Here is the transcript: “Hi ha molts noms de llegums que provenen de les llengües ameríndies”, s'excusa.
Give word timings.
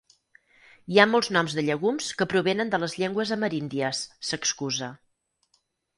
“Hi 0.93 0.97
ha 1.01 1.05
molts 1.09 1.27
noms 1.35 1.57
de 1.57 1.63
llegums 1.67 2.09
que 2.21 2.27
provenen 2.33 2.73
de 2.73 2.79
les 2.85 2.97
llengües 3.03 3.35
ameríndies”, 3.39 4.01
s'excusa. 4.31 4.89